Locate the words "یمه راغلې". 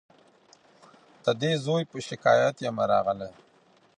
2.65-3.29